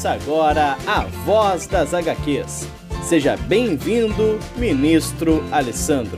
[0.00, 2.66] Começa agora a Voz das HQs.
[3.02, 6.16] Seja bem-vindo, ministro Alessandro.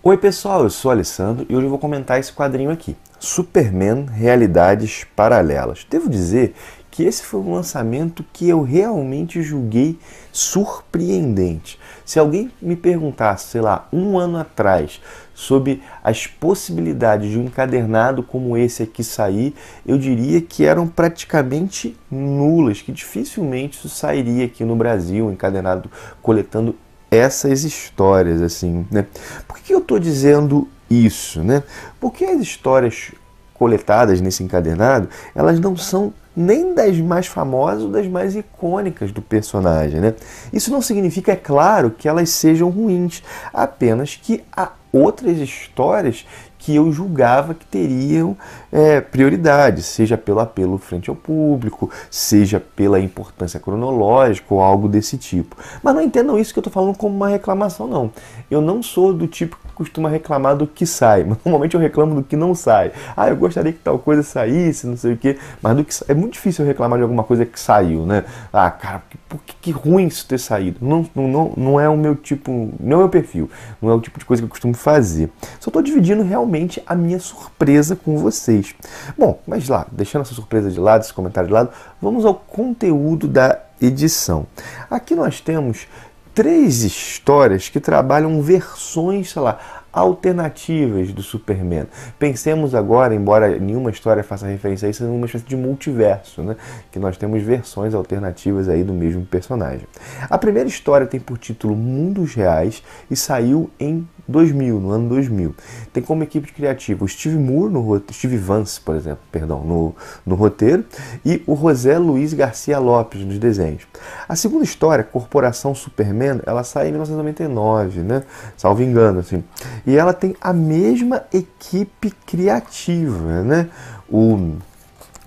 [0.00, 2.96] Oi pessoal, eu sou Alessandro e hoje eu vou comentar esse quadrinho aqui,
[3.28, 5.86] Superman Realidades Paralelas.
[5.88, 6.54] Devo dizer
[6.90, 9.98] que esse foi um lançamento que eu realmente julguei
[10.32, 11.78] surpreendente.
[12.06, 14.98] Se alguém me perguntasse, sei lá, um ano atrás,
[15.34, 19.54] sobre as possibilidades de um encadernado como esse aqui sair,
[19.86, 25.90] eu diria que eram praticamente nulas, que dificilmente isso sairia aqui no Brasil, um encadernado
[26.22, 26.74] coletando
[27.10, 29.06] essas histórias, assim, né?
[29.46, 31.62] Por que eu estou dizendo isso, né?
[32.00, 33.12] Porque as histórias
[33.58, 39.20] coletadas nesse encadernado, elas não são nem das mais famosas ou das mais icônicas do
[39.20, 40.14] personagem, né?
[40.52, 46.24] Isso não significa, é claro, que elas sejam ruins, apenas que há outras histórias
[46.58, 48.36] que eu julgava que teriam
[48.70, 55.16] é, prioridade, seja pelo apelo frente ao público, seja pela importância cronológica ou algo desse
[55.16, 55.56] tipo.
[55.82, 58.10] Mas não entendam isso que eu estou falando como uma reclamação, não.
[58.50, 61.24] Eu não sou do tipo que costuma reclamar do que sai.
[61.44, 62.92] Normalmente eu reclamo do que não sai.
[63.16, 65.38] Ah, eu gostaria que tal coisa saísse, não sei o quê.
[65.62, 68.24] Mas do que é muito difícil eu reclamar de alguma coisa que saiu, né?
[68.52, 70.78] Ah, cara, que, que, que ruim isso ter saído.
[70.82, 73.48] Não, não, não é o meu tipo, não é o meu perfil.
[73.80, 75.30] Não é o tipo de coisa que eu costumo fazer.
[75.60, 76.47] Só estou dividindo realmente
[76.86, 78.74] a minha surpresa com vocês.
[79.16, 81.70] Bom, mas lá, deixando essa surpresa de lado, esse comentário de lado,
[82.00, 84.46] vamos ao conteúdo da edição.
[84.90, 85.86] Aqui nós temos
[86.34, 89.58] três histórias que trabalham versões, sei lá,
[89.92, 91.86] alternativas do Superman.
[92.18, 96.56] Pensemos agora, embora nenhuma história faça referência a isso, numa espécie de multiverso, né?
[96.90, 99.86] que nós temos versões alternativas aí do mesmo personagem.
[100.28, 105.54] A primeira história tem por título Mundos Reais e saiu em 2000, no ano 2000.
[105.92, 110.34] Tem como equipe criativa o Steve Moore, no, Steve Vance, por exemplo, perdão, no, no
[110.34, 110.84] roteiro,
[111.24, 113.86] e o José Luiz Garcia Lopes nos desenhos.
[114.28, 118.22] A segunda história, Corporação Superman, ela sai em 1999, né?
[118.56, 119.42] Salvo engano, assim.
[119.86, 123.68] E ela tem a mesma equipe criativa, né?
[124.10, 124.56] O,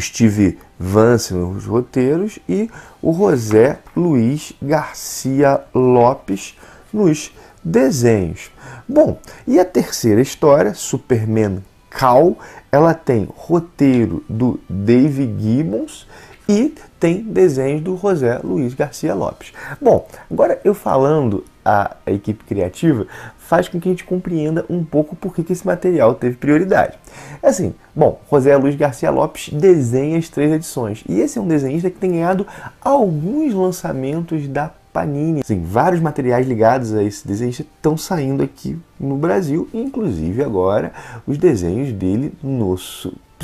[0.00, 2.70] Steve Vance nos roteiros e
[3.00, 6.56] o José Luiz Garcia Lopes
[6.92, 7.32] nos
[7.62, 8.50] desenhos.
[8.88, 12.38] Bom, e a terceira história, Superman Cal,
[12.70, 16.06] ela tem roteiro do Dave Gibbons
[16.48, 19.52] e tem desenhos do José Luiz Garcia Lopes.
[19.80, 23.06] Bom, agora eu falando a, equipe criativa
[23.38, 26.98] faz com que a gente compreenda um pouco por que esse material teve prioridade.
[27.42, 31.48] É assim, bom, José Luiz Garcia Lopes desenha as três edições e esse é um
[31.48, 32.46] desenhista que tem ganhado
[32.80, 35.40] alguns lançamentos da Panini.
[35.40, 40.92] Assim, vários materiais ligados a esse desenho estão saindo aqui no Brasil, inclusive agora
[41.26, 42.76] os desenhos dele no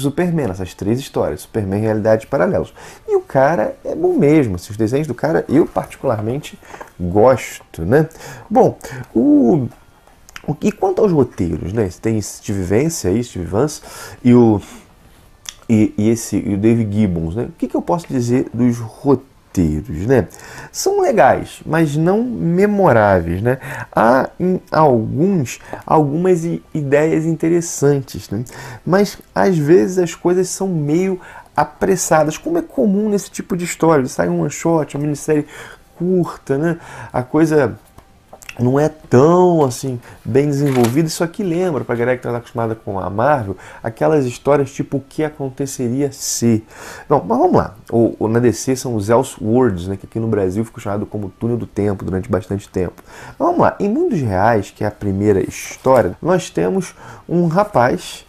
[0.00, 2.72] Superman, essas três histórias, Superman Realidades Paralelas.
[3.06, 6.58] E o cara é bom mesmo, esses desenhos do cara eu particularmente
[6.98, 8.08] gosto, né?
[8.48, 8.78] Bom,
[9.14, 9.68] o
[10.62, 11.90] e quanto aos roteiros, né?
[12.00, 13.82] Tem Steve Vance aí, Steve Vance,
[14.24, 14.60] e o
[15.68, 17.44] e, e esse e o David Gibbons, né?
[17.44, 19.27] O que, que eu posso dizer dos roteiros?
[20.06, 20.28] Né?
[20.70, 23.58] São legais, mas não memoráveis, né?
[23.94, 28.44] Há em alguns algumas ideias interessantes, né?
[28.86, 31.20] Mas às vezes as coisas são meio
[31.56, 34.06] apressadas, como é comum nesse tipo de história.
[34.06, 35.46] Sai um one shot, uma minissérie
[35.96, 36.78] curta, né?
[37.12, 37.78] A coisa
[38.58, 41.06] não é tão assim bem desenvolvido.
[41.06, 44.98] Isso aqui lembra, para a galera que está acostumada com a Marvel, aquelas histórias tipo
[44.98, 46.64] o que aconteceria se.
[47.08, 47.74] Não, mas vamos lá.
[47.90, 51.28] O, o na DC são os Elseworlds, né, que aqui no Brasil ficou chamado como
[51.28, 53.02] Túnel do Tempo durante bastante tempo.
[53.38, 53.76] Mas vamos lá.
[53.78, 56.94] Em Mundos Reais, que é a primeira história, nós temos
[57.28, 58.26] um rapaz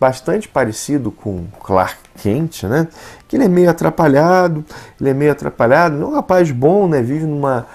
[0.00, 2.88] bastante parecido com Clark Kent, né?
[3.28, 4.64] Que ele é meio atrapalhado,
[4.98, 7.02] ele é meio atrapalhado, é um rapaz bom, né?
[7.02, 7.66] Vive numa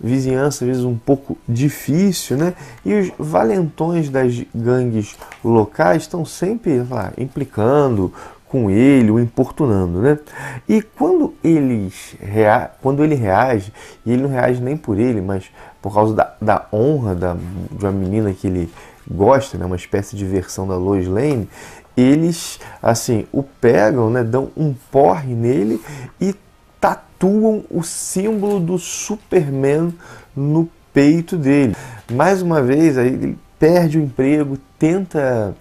[0.00, 2.54] vizinhança às vezes um pouco difícil, né?
[2.84, 8.12] E os valentões das gangues locais estão sempre lá, implicando
[8.48, 10.18] com ele, o importunando, né?
[10.68, 12.70] E quando eles rea...
[12.80, 13.72] quando ele reage,
[14.04, 15.50] e ele não reage nem por ele, mas
[15.82, 18.72] por causa da, da honra da, de uma menina que ele
[19.10, 19.64] gosta, né?
[19.64, 21.48] Uma espécie de versão da Lois Lane,
[21.96, 24.22] eles assim o pegam, né?
[24.22, 25.80] Dão um porre nele
[26.20, 26.34] e
[26.86, 29.92] tatuam o símbolo do Superman
[30.36, 31.74] no peito dele.
[32.12, 35.56] Mais uma vez, aí ele perde o emprego, tenta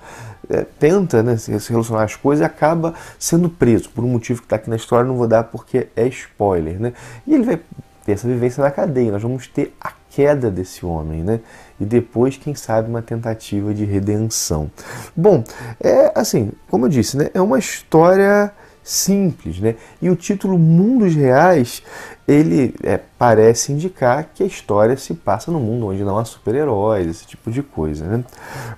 [0.47, 4.45] é, tenta né, se relacionar às coisas e acaba sendo preso por um motivo que
[4.45, 6.79] está aqui na história, não vou dar porque é spoiler.
[6.79, 6.93] Né?
[7.25, 7.59] E ele vai
[8.05, 11.41] ter essa vivência na cadeia, nós vamos ter a queda desse homem, né?
[11.77, 14.71] E depois, quem sabe, uma tentativa de redenção.
[15.13, 15.43] Bom,
[15.81, 17.29] é assim, como eu disse, né?
[17.33, 18.53] É uma história
[18.85, 19.75] simples, né?
[19.99, 21.81] E o título Mundos Reais,
[22.27, 27.07] ele é, parece indicar que a história se passa no mundo onde não há super-heróis,
[27.07, 28.23] esse tipo de coisa, né?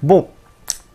[0.02, 0.32] Bom,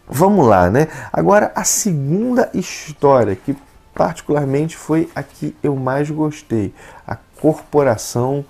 [0.08, 0.88] vamos lá, né?
[1.12, 3.54] Agora, a segunda história, que
[3.94, 6.72] particularmente foi a que eu mais gostei,
[7.06, 8.44] a Corporação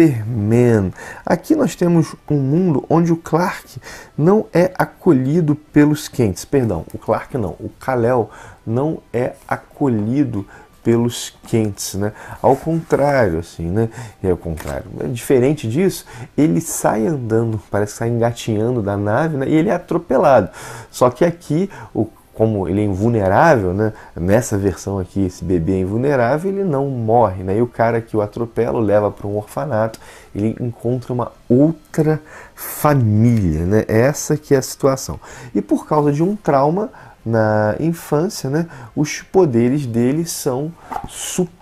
[0.00, 0.92] Superman.
[1.26, 3.78] Aqui nós temos um mundo onde o Clark
[4.16, 8.30] não é acolhido pelos quentes, perdão, o Clark não, o Kal-El
[8.66, 10.46] não é acolhido
[10.82, 12.12] pelos quentes, né?
[12.40, 13.90] Ao contrário, assim, né?
[14.22, 14.86] É o contrário.
[15.00, 16.06] É diferente disso,
[16.36, 19.46] ele sai andando, parece que sai engatinhando da nave, né?
[19.46, 20.48] E ele é atropelado.
[20.90, 22.06] Só que aqui o
[22.40, 23.92] como ele é invulnerável, né?
[24.16, 27.58] Nessa versão aqui, esse bebê é invulnerável, ele não morre, né?
[27.58, 30.00] E o cara que o atropela o leva para um orfanato,
[30.34, 32.18] ele encontra uma outra
[32.54, 33.84] família, né?
[33.86, 35.20] Essa que é a situação.
[35.54, 36.90] E por causa de um trauma,
[37.26, 38.66] na infância, né,
[38.96, 40.72] os poderes dele são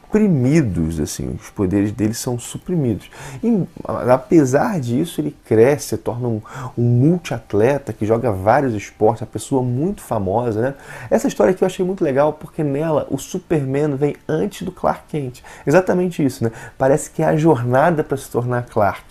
[0.08, 3.10] suprimidos, assim, os poderes dele são suprimidos.
[3.44, 6.40] E, apesar disso, ele cresce, se torna um,
[6.76, 10.75] um multiatleta que joga vários esportes, uma pessoa muito famosa, né?
[11.10, 15.02] Essa história aqui eu achei muito legal porque nela o Superman vem antes do Clark
[15.08, 15.43] Kent.
[15.66, 16.52] Exatamente isso, né?
[16.78, 19.04] Parece que é a jornada para se tornar Clark.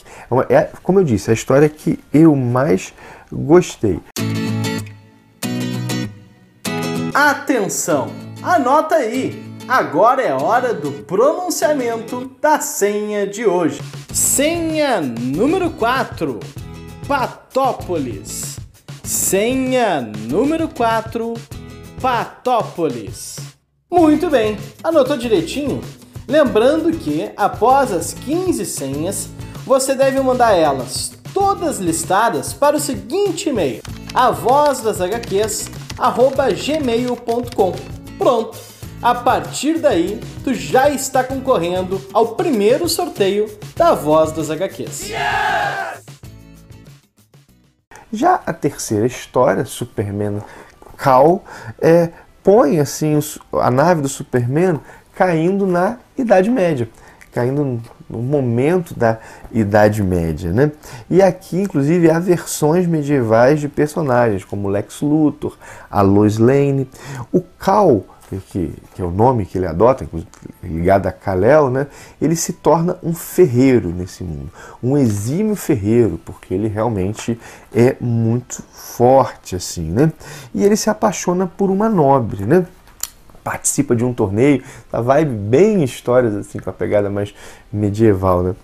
[0.50, 2.91] É, é, como eu disse, a história que eu mais
[3.31, 4.00] gostei.
[7.13, 8.07] Atenção!
[8.41, 9.46] Anota aí!
[9.67, 13.81] Agora é hora do pronunciamento da senha de hoje.
[14.13, 16.39] Senha número 4:
[17.05, 18.57] Patópolis.
[19.03, 21.33] Senha número 4:
[22.01, 23.35] Patópolis.
[23.91, 25.81] Muito bem, anotou direitinho?
[26.25, 29.27] Lembrando que após as 15 senhas,
[29.65, 33.81] você deve mandar elas todas listadas para o seguinte e-mail:
[34.13, 35.69] a voz das HQs
[36.55, 37.73] gmail.com.
[38.17, 38.76] Pronto!
[39.01, 45.09] A partir daí, tu já está concorrendo ao primeiro sorteio da Voz das HQs.
[45.09, 46.03] Yes!
[48.11, 50.41] Já a terceira história, Superman
[50.97, 51.44] Cal,
[51.79, 52.09] é,
[52.44, 53.19] põe assim
[53.53, 54.79] a nave do Superman
[55.13, 56.89] caindo na Idade Média,
[57.31, 57.79] caindo
[58.09, 59.19] no momento da
[59.51, 60.51] Idade Média.
[60.51, 60.71] Né?
[61.07, 65.55] E aqui, inclusive, há versões medievais de personagens, como Lex Luthor,
[65.91, 66.89] a Lois Lane.
[67.31, 70.07] O Cal, que, que é o nome que ele adota,
[70.62, 71.88] ligado a Kal-El, né?
[72.21, 74.51] ele se torna um ferreiro nesse mundo,
[74.83, 77.39] um exímio ferreiro, porque ele realmente
[77.74, 80.12] é muito forte assim, né?
[80.53, 82.65] E ele se apaixona por uma nobre, né?
[83.44, 87.34] participa de um torneio, a vibe bem histórias assim com a pegada mais
[87.72, 88.55] medieval, né?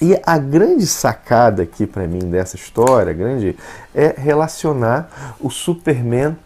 [0.00, 3.56] E a grande sacada aqui para mim dessa história, grande,
[3.94, 6.36] é relacionar o Superman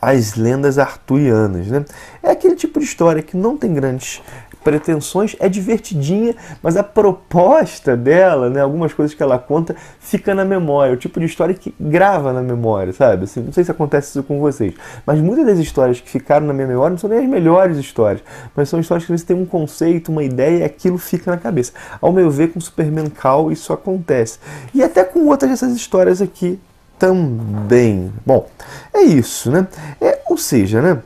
[0.00, 1.84] às lendas arturianas, né?
[2.22, 4.22] É aquele tipo de história que não tem grandes
[4.66, 10.44] pretensões, é divertidinha, mas a proposta dela, né, algumas coisas que ela conta, fica na
[10.44, 10.92] memória.
[10.92, 13.24] O tipo de história que grava na memória, sabe?
[13.24, 14.74] Assim, não sei se acontece isso com vocês,
[15.06, 18.24] mas muitas das histórias que ficaram na minha memória não são nem as melhores histórias,
[18.56, 21.72] mas são histórias que você tem um conceito, uma ideia e aquilo fica na cabeça.
[22.00, 24.40] Ao meu ver, com Superman Call isso acontece.
[24.74, 26.58] E até com outras dessas histórias aqui
[26.98, 28.12] também.
[28.24, 28.48] Bom,
[28.92, 29.66] é isso, né?
[30.00, 31.02] É, ou seja, né?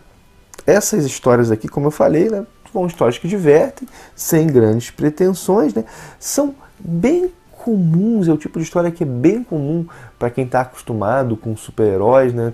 [0.66, 2.46] Essas histórias aqui, como eu falei, né?
[2.72, 5.84] São histórias que divertem, sem grandes pretensões, né?
[6.18, 7.32] São bem
[7.64, 9.86] comuns, é o tipo de história que é bem comum
[10.18, 12.52] para quem está acostumado com super-heróis, né?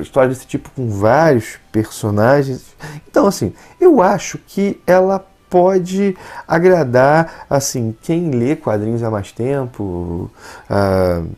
[0.00, 2.74] Histórias desse tipo com vários personagens.
[3.08, 10.30] Então, assim, eu acho que ela pode agradar, assim, quem lê quadrinhos há mais tempo,
[10.70, 11.28] uh,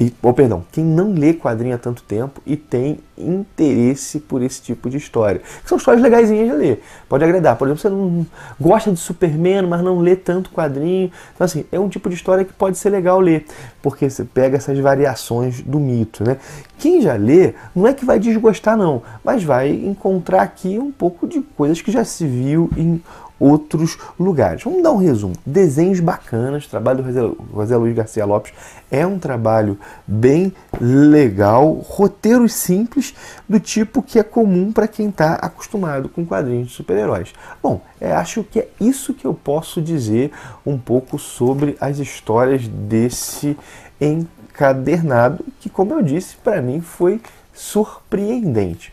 [0.00, 4.60] e, oh, perdão, quem não lê quadrinho há tanto tempo e tem interesse por esse
[4.60, 5.40] tipo de história.
[5.62, 6.82] Que são histórias legaisinhas de ler.
[7.08, 7.56] Pode agradar.
[7.56, 8.26] Por exemplo, você não
[8.60, 11.10] gosta de Superman, mas não lê tanto quadrinho.
[11.34, 13.44] Então, assim, é um tipo de história que pode ser legal ler,
[13.80, 16.38] porque você pega essas variações do mito, né?
[16.78, 21.28] Quem já lê, não é que vai desgostar, não, mas vai encontrar aqui um pouco
[21.28, 23.00] de coisas que já se viu em
[23.42, 24.62] outros lugares.
[24.62, 25.34] Vamos dar um resumo.
[25.44, 28.52] Desenhos bacanas, trabalho do José Luiz Garcia Lopes
[28.88, 33.14] é um trabalho bem legal, roteiros simples
[33.48, 37.32] do tipo que é comum para quem está acostumado com quadrinhos de super-heróis.
[37.60, 40.30] Bom, é, acho que é isso que eu posso dizer
[40.64, 43.56] um pouco sobre as histórias desse
[44.00, 47.20] encadernado, que, como eu disse, para mim foi
[47.52, 48.92] surpreendente.